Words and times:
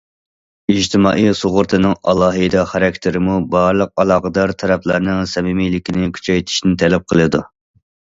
ئىجتىمائىي 0.75 1.27
سۇغۇرتىنىڭ 1.39 1.91
ئالاھىدە 2.13 2.63
خاراكتېرىمۇ 2.71 3.35
بارلىق 3.51 3.93
ئالاقىدار 4.05 4.53
تەرەپلەرنىڭ 4.63 5.21
سەمىمىيلىكنى 5.35 6.09
كۈچەيتىشىنى 6.17 6.81
تەلەپ 6.85 7.07
قىلىدۇ. 7.15 7.43